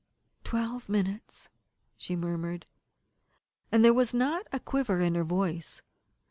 [0.43, 1.47] "Twelve minutes,"
[1.95, 2.65] she murmured,
[3.71, 5.83] and there was not a quiver in her voice.